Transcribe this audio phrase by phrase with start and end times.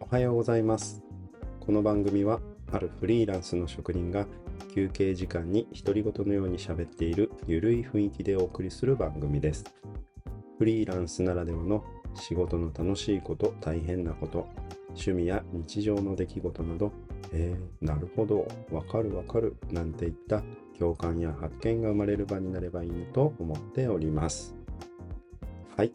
[0.00, 1.02] おはようございます。
[1.60, 2.40] この番組は
[2.72, 4.26] あるフリーランスの職人が
[4.74, 9.64] 休憩時間に独り言のように喋っているゆるい雰囲気でお送りする番組です。
[10.58, 14.48] フリーランスならではの仕事の楽しいこと大変なこと
[14.88, 16.92] 趣味や日常の出来事など
[17.32, 20.42] えー、なるほどわかるわかるなんていった
[20.78, 24.54] 共感や発見が生まれる場になればいいと思っております。
[25.76, 25.92] はい。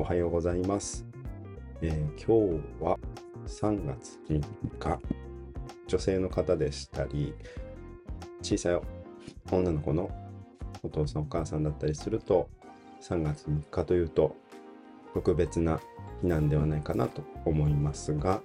[0.00, 1.04] おはようございます、
[1.82, 2.96] えー、今日は
[3.48, 4.40] 3月3
[4.78, 5.00] 日。
[5.88, 7.34] 女性の方でしたり
[8.40, 8.80] 小さい
[9.50, 10.08] 女の子の
[10.84, 12.48] お父さんお母さんだったりすると
[13.00, 14.36] 3月3日というと
[15.14, 15.80] 特別な
[16.20, 18.40] 日なんではないかなと思いますが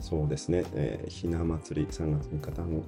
[0.00, 2.82] そうですね、えー、ひな祭り3月3日の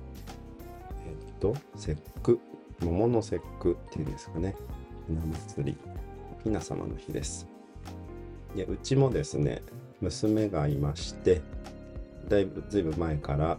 [1.05, 2.41] えー、っと節句
[2.80, 4.55] 桃の節句っていうんですかね。
[5.06, 5.78] ひな祭り
[6.44, 7.56] ひな様の日です。
[8.57, 9.62] でうちもですね
[10.01, 11.43] 娘がいまして
[12.29, 13.59] だいぶずいぶん前から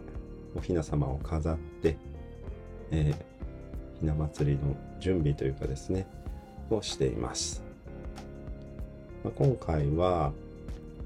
[0.55, 1.97] おひな様を飾って、
[2.91, 6.07] えー、ひな祭りの準備というかですね
[6.69, 7.63] をしています、
[9.23, 10.33] まあ、今回は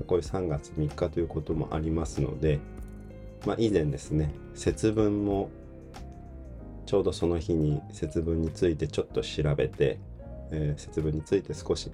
[0.08, 2.60] こういう3月3日ということもありますので、
[3.46, 5.50] まあ、以前ですね節分も
[6.86, 10.00] ちょうどその日に節分についてちょっと調べて、
[10.52, 11.92] えー、節分について少し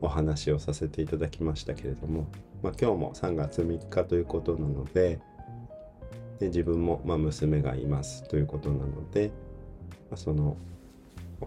[0.00, 2.28] お話をさせていただきましたけれども、
[2.62, 5.18] まあ、今日も3月3日ということなので
[6.38, 9.30] で自分もま娘がいますということなので、
[10.10, 10.56] まあ、その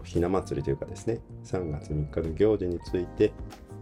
[0.04, 3.32] ひな祭りというかですね3月3日の行事について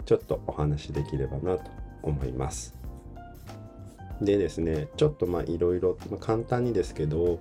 [0.04, 1.70] ちょっとお話できればなと
[2.02, 2.74] 思います。
[4.20, 7.40] でですねちょっとまあいろいろ簡単にですけど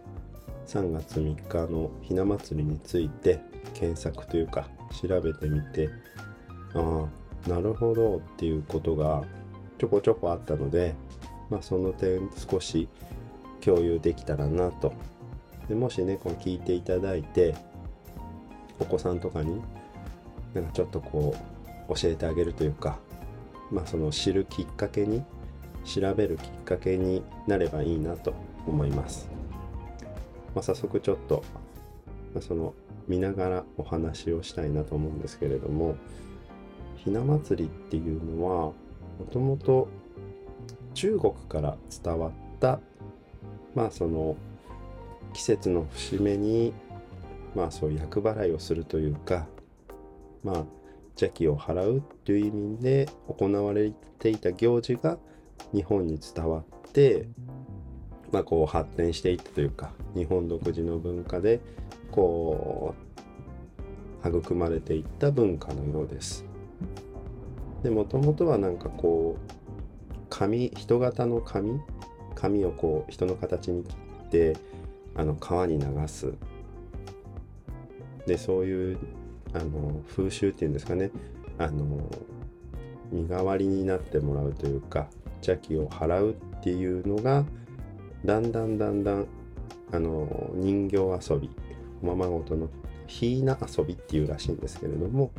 [0.68, 3.40] 3月3日のひな祭りについて
[3.74, 4.68] 検索というか
[5.02, 5.90] 調べてみて
[6.74, 7.06] あ
[7.46, 9.24] あなるほどっていうことが
[9.78, 10.96] ちょこちょこあったので、
[11.50, 12.88] まあ、その点少し
[13.62, 14.94] 共有できたらなと。
[15.70, 17.56] でもしねこう聞いていただいて
[18.80, 19.62] お子さんとかに
[20.54, 21.36] なんかちょっとこ
[21.90, 23.00] う教えてあげるというか
[23.70, 25.24] まあその知るきっかけに
[25.84, 28.34] 調べるきっかけになればいいなと
[28.66, 29.30] 思います、
[30.54, 31.44] まあ、早速ちょっと、
[32.34, 32.74] まあ、その
[33.08, 35.96] 見ながらお話をしたいなと思うんですけれども
[37.08, 38.76] ひな祭りっていうのはも
[39.32, 39.88] ともと
[40.94, 42.82] 中国から伝わった
[43.74, 44.36] まあその
[45.32, 46.74] 季節の節目に
[47.56, 49.48] まあそういう厄払いをするというか
[50.44, 50.66] まあ
[51.12, 55.18] 邪気を払うっていう意味で行われていた行事が
[55.74, 57.30] 日本に伝わって
[58.34, 61.62] まあこう発展していったというか日本独自の文化で
[62.12, 62.96] こ
[64.26, 66.47] う育まれていった文化のようです。
[67.84, 71.80] でもともとはなんかこう紙人型の紙？
[72.36, 73.96] 紙をこう人の形に切
[74.28, 74.58] って
[75.16, 76.34] あの川に流す。
[78.26, 78.98] でそういう
[79.54, 81.12] あの風習っていうんですかね？
[81.58, 82.10] あの
[83.12, 87.46] 身代わりになってもらうというか邪気を払うっていうのが
[88.26, 89.28] だんだんだんだん
[89.94, 90.98] あの人形
[91.34, 91.50] 遊び
[92.04, 92.70] おままごとの
[93.08, 95.32] ひいな遊びっていうらしいんですけれども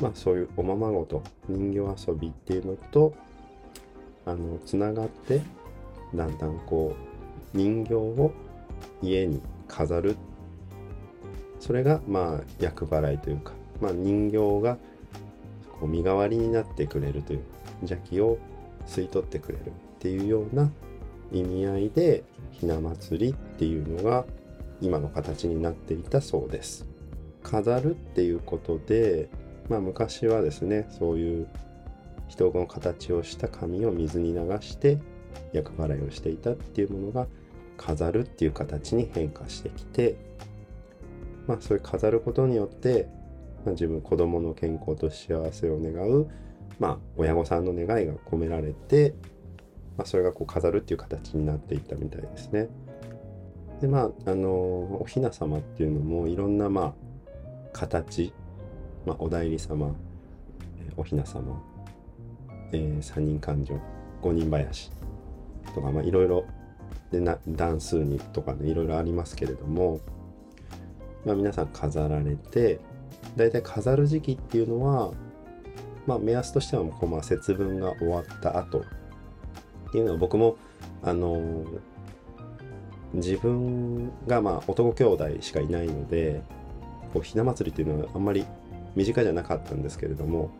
[0.00, 3.14] まあそういうおままごと人形遊びっていうのと
[4.26, 5.42] あのつながって
[6.14, 6.94] だんだんこ
[7.54, 8.32] う人形を
[9.02, 10.16] 家に飾る
[11.60, 14.76] それがまあ厄払いというか、まあ、人形が
[15.80, 17.42] こう身代わりになってくれるという
[17.82, 18.38] 邪気を
[18.86, 20.70] 吸い取ってくれるっていうような
[21.32, 22.22] 意味合いで
[22.52, 24.24] ひな祭りっていうのが
[24.80, 26.86] 今の形になっていたそうです。
[27.42, 29.28] 飾るっていうことで、
[29.68, 31.48] まあ、昔はですねそういう
[32.28, 34.98] 人の形をした紙を水に流して
[35.52, 37.26] 厄払いをしていたっていうものが
[37.76, 40.16] 飾るっていう形に変化してきて
[41.46, 43.08] まあそういう飾ることによって、
[43.64, 46.28] まあ、自分子供の健康と幸せを願う
[46.78, 49.14] まあ親御さんの願いが込められて、
[49.96, 52.68] まあ、それがこう飾るっていう形になっていったみたいですね。
[53.80, 57.04] でまああのお雛様っていうのもいろんなまあ
[57.74, 58.32] 形、
[59.06, 59.94] まあ、お代理様
[60.96, 61.62] お雛様、
[62.72, 63.74] えー、三人勘定
[64.20, 64.90] 五人林
[65.74, 66.44] とか、まあ、いろいろ
[67.10, 70.00] でな段数にとかねいろいろありますけれども、
[71.24, 72.80] まあ、皆さん飾られて
[73.36, 75.12] だいたい飾る時期っていうのは、
[76.06, 78.82] まあ、目安としてはこう、まあ、節分が終わった後っ
[79.92, 80.56] ていうのは僕も
[81.02, 81.64] あのー、
[83.14, 86.42] 自分がまあ男兄弟しかいないので
[87.12, 88.44] こうひな祭りっていうのはあんまり
[88.96, 90.50] 身近じゃなかったんですけれども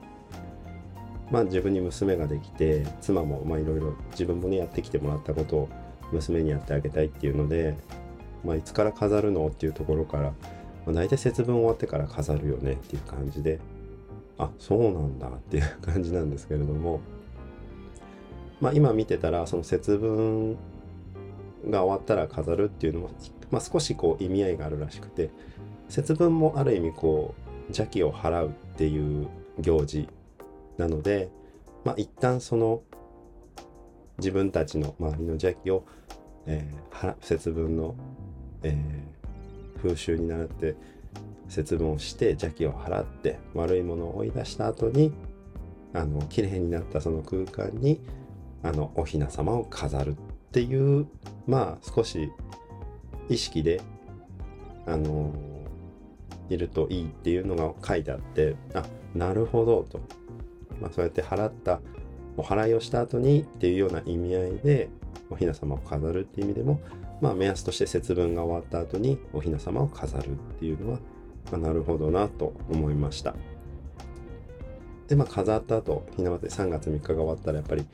[1.30, 5.68] まあ自分に娘ができて妻もまあいろいろ自分もねやってきてもらったことを
[6.12, 7.76] 娘にやってあげたいっていうので、
[8.44, 10.32] まあ、いつから飾るのっていうところから、ま
[10.88, 13.58] あ、大体節分終わってから飾るよねっていう感じで
[14.38, 17.00] あそうなんだっていう感じなんですけれども
[18.60, 20.56] まあ今見てたらその節分
[21.68, 23.10] が終わったら飾るっていうのも、
[23.50, 25.30] まあ、少しこう意味合いがあるらしくて
[25.88, 29.28] 節分もある意味こう邪気を払うっていう
[29.58, 30.08] 行事
[30.76, 31.30] なので、
[31.84, 32.82] まあ、一旦その
[34.18, 35.84] 自分たちの周りの邪気を、
[36.46, 37.94] えー、節分の、
[38.62, 40.76] えー、風習に倣って
[41.48, 45.12] 節分をして邪気を払って悪いものを追い出した後に
[45.92, 48.00] あの綺麗になったその空間に
[48.62, 50.14] あのお雛様を飾るっ
[50.52, 51.06] ていう
[51.46, 52.30] まあ少し
[53.28, 53.80] 意識で
[54.86, 55.32] あの
[56.48, 60.00] いるといいっていうのが書いてあってあなるほどと、
[60.80, 61.80] まあ、そうやって払った
[62.36, 64.88] お祓いをした後にっていうような意味合いで
[65.30, 66.80] お雛様を飾るっていう意味でも、
[67.20, 70.98] まあ、目安として節分が終わった後にお雛様を飾るっていうのは、
[71.50, 73.34] まあ、なるほどなと思いました。
[75.08, 77.86] でまあ飾った後ひな祭り3月3日が終わったらやっぱり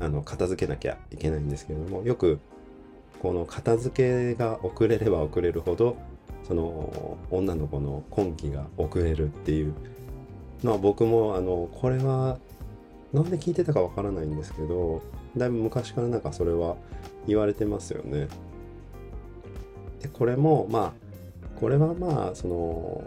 [0.00, 2.38] あの片付けなきゃいけないんですけれどもよく
[3.20, 5.96] この片付けが遅れれば遅れるほど
[6.46, 9.74] その女の子の婚期が遅れるっていう
[10.64, 12.38] のは僕もあのこれは
[13.12, 15.02] なんで聞いてたかわからないんですけど
[15.36, 16.76] だいぶ昔からなんかそれは
[17.26, 18.28] 言われてますよね。
[20.00, 23.04] でこれもまあこれはまあその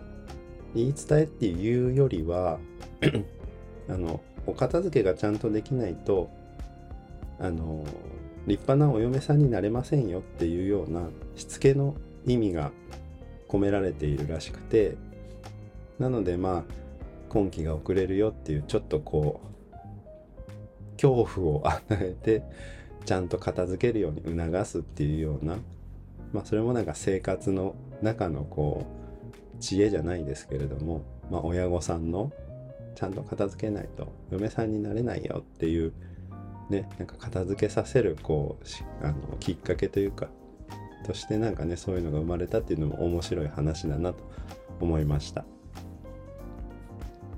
[0.74, 2.60] 言い伝えっていうよりは
[3.90, 6.30] あのお片付けがちゃんとできないと
[7.40, 7.84] あの
[8.48, 11.96] 立派なお嫁さんになれませんよっていうようなしつけの
[12.26, 12.72] 意味が
[13.48, 14.96] 込められているらしくて
[16.00, 16.64] なのでまあ
[17.30, 22.44] 今期が遅れるよっていうちょっとこう恐怖を与えて
[23.06, 25.58] ちゃんと片付けるように促すっていうような
[26.34, 28.86] まあそれもなんか生活の中のこ
[29.58, 31.02] う知恵じゃないですけれども、
[31.32, 32.32] まあ、親御さんの
[32.96, 35.94] ちゃんと片付けないと嫁さんになれないよっていう
[36.70, 40.28] ねなんか片付けさせるこうあのきっかけというか
[41.06, 44.24] としてなんかねそういうのが生まれたっていうのも面白い話だなと
[44.82, 45.46] 思いました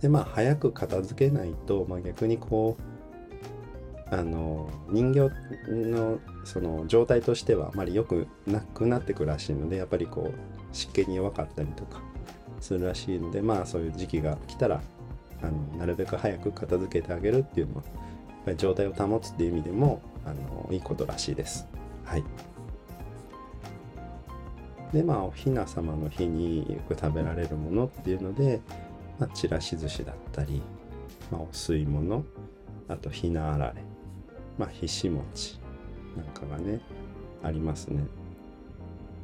[0.02, 5.32] でまあ早く片付けないと、まあ、逆にこうあの人形
[5.70, 12.02] のその状態としてはあまり良くなくなってくるらしいのでやっぱりこう湿気に弱かったりとか
[12.62, 14.82] するらしいのでまあそういう時期が来たら
[15.42, 17.94] あのなるべく早く片付けてあげるっていうのはやっ
[18.46, 21.68] ぱり状態を保つっていう意味でもあのいいことらしいです。
[22.06, 22.24] はい。
[24.94, 28.62] でまあお雛様の日によく食べられるものっていうので、
[29.20, 30.62] まあ、ちらし寿司だったり、
[31.32, 32.24] まあ、お吸い物
[32.88, 33.84] あとひなあられ、
[34.58, 35.60] まあ、ひし餅
[36.16, 36.80] なんかがね
[37.44, 38.04] ありますね。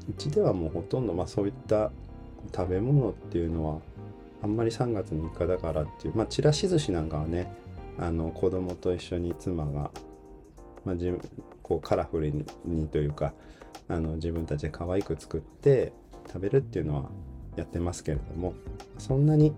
[0.10, 1.92] うちではもうほとんど、まあ、そういった
[2.54, 3.80] 食べ物っていうのは
[4.42, 7.50] あんまり3月3日だからっていうまあちらし寿司なんかはね
[7.98, 9.92] あの子供と一緒に妻が、
[10.84, 11.14] まあ、じ
[11.62, 12.32] こうカラフル
[12.66, 13.34] にというか
[13.88, 15.94] あの自分たちで可愛く作って
[16.28, 17.10] 食べるっていうのは
[17.56, 18.54] やってますけれども
[18.98, 19.54] そんなに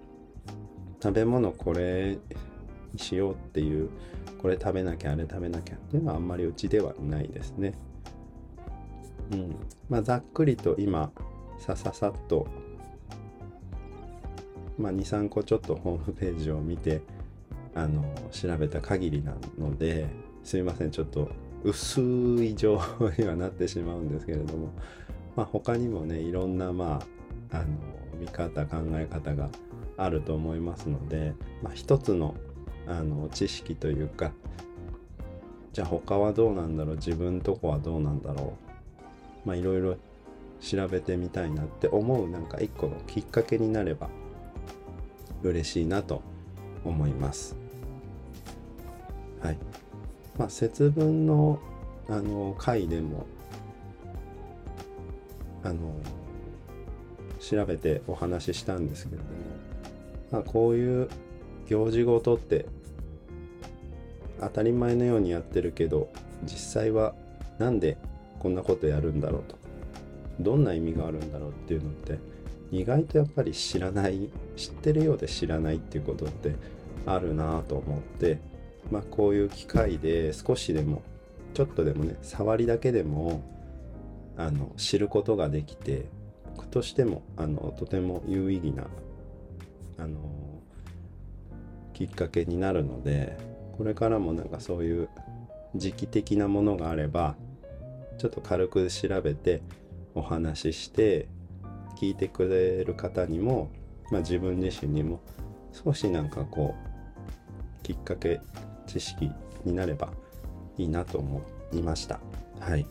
[1.02, 2.18] 食べ物これ
[2.94, 3.90] にしようっていう
[4.42, 7.74] これ食べなきゃあれ食べなきゃっていうのはあんまりうちではないですね。
[9.32, 9.56] うん
[9.90, 11.12] まあ、ざっくりと今
[11.58, 12.48] さささっと、
[14.78, 17.02] まあ、23個ちょっとホームページを見て
[17.74, 20.08] あの調べた限りなので
[20.44, 21.30] すいませんちょっと
[21.66, 22.00] 薄
[22.44, 24.70] い情報にはなってしまうんですけれども、
[25.36, 27.04] まあ、他にもねいろんな、ま
[27.52, 27.66] あ、あの
[28.20, 29.50] 見方考え方が
[29.98, 32.36] あると思いますので、まあ、一つの
[32.88, 34.32] あの知識というか
[35.74, 38.54] じゃあ他はどうなんだろう自分とこはどうなんだろ
[39.44, 39.98] うまあいろいろ
[40.62, 44.10] 調べてみたいなって思うなんか一個のきっかけになれば
[45.42, 46.22] 嬉しいなと
[46.84, 47.65] 思います。
[50.38, 51.60] まあ、節分の
[52.08, 53.26] あの回でも
[55.64, 55.96] あの
[57.40, 59.30] 調べてお話ししたんですけれども、
[60.32, 61.10] まあ、こういう
[61.68, 62.68] 行事ごとって
[64.40, 66.12] 当たり前のようにやってるけど
[66.44, 67.16] 実際は
[67.58, 67.98] 何で
[68.40, 69.56] こんなことやるんだろうと
[70.40, 72.20] どんな意味があるんだろうっていうのって
[72.72, 76.56] 意外とやっぱり知らない知ってるようで知らないっていうことって
[77.06, 78.40] あるなと思って
[78.92, 81.02] まあ、こういう機会で少しでも
[81.54, 83.42] ちょっとでもね触りだけでも
[84.38, 86.06] あの知ることができて
[86.56, 88.88] 僕としてもあのとても有意義な
[89.98, 90.20] あの
[91.94, 93.38] きっかけになるので
[93.78, 95.10] これからもなんかそういう
[95.76, 97.36] 時期的なものがあれば
[98.18, 99.62] ちょっと軽く調べて
[100.14, 101.28] お話しして
[101.98, 103.70] 聞いてくれる方にも、
[104.12, 105.20] まあ、自分自身にも
[105.72, 106.76] 少しなんかこ
[107.82, 108.42] うきっかけ
[108.96, 109.30] 知識
[109.66, 110.10] になれば
[110.78, 111.42] いいなと思
[111.74, 112.20] いました
[112.62, 112.86] はい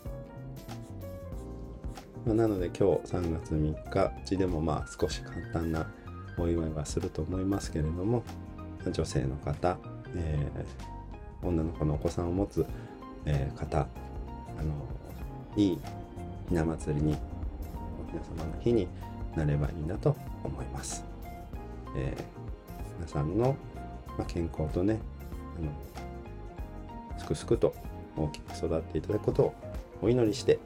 [2.27, 5.87] まあ、なので今日3月3日うちでもまあ少し簡単な
[6.39, 8.23] お祝いはすると思いますけれども
[8.91, 9.79] 女性の方、
[10.15, 12.65] えー、女の子のお子さんを持つ、
[13.27, 13.81] えー、方
[14.59, 14.73] あの
[15.57, 15.79] いい
[16.49, 17.17] ひな祭りに
[18.11, 18.89] 皆様の日に
[19.37, 21.05] なればいいなと思います。
[21.97, 23.57] えー、皆さんの、
[24.19, 25.01] ま、健康とね
[25.59, 27.75] あのすくすくと
[28.17, 29.55] 大きく育っていただくことを
[30.03, 30.59] お祈りして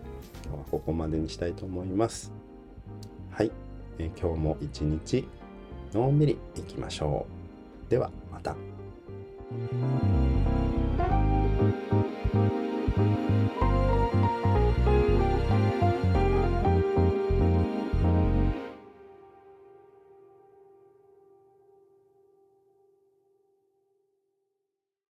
[0.45, 2.33] 今日はここまでにしたいと思います。
[3.30, 3.52] はい、
[3.99, 5.28] えー、今日も一日
[5.92, 7.26] のんびりいきましょ
[7.87, 7.90] う。
[7.90, 8.57] ではまた。